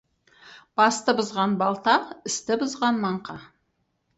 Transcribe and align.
Басты 0.79 1.13
бұзған 1.19 1.53
балта, 1.61 1.95
істі 2.31 2.59
бұзған 2.63 2.99
маңқа. 3.05 3.37